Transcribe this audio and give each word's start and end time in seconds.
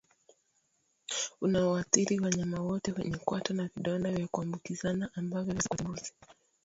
unaoathiri 1.41 2.19
wanyama 2.19 2.59
wote 2.61 2.91
wenye 2.91 3.17
kwato 3.17 3.53
na 3.53 3.69
vidonda 3.75 4.11
vya 4.11 4.27
kuambukizana 4.27 5.09
ambavyo 5.13 5.41
vinaweza 5.43 5.69
kuathiri 5.69 5.89
mbuzi 5.89 6.11